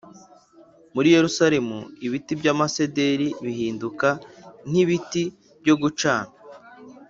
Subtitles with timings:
[0.93, 4.07] muri Yerusalemu ibiti byamasederi bihinduka
[4.69, 5.23] nkibiti
[5.61, 6.33] byo gucana